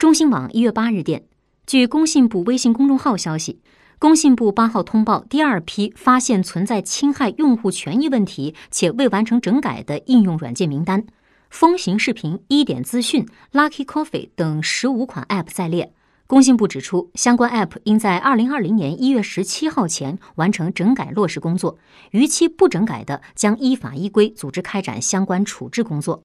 [0.00, 1.24] 中新网一月八日电
[1.66, 3.60] 据工信部微信公众号消息
[3.98, 11.04] 工信部八号通报第二批发现存在侵害用户权益问题且未完成整改的应用软件名单。
[11.50, 15.92] 风行视频一点资讯 lucky coffee 等十五款 app 在列。
[16.26, 21.76] 工信部指出相关 app 应在二零二零年一月十七号前完成整改落实工作
[22.12, 26.18] 逾期不整改的将依法依规组织开展相关处置工作。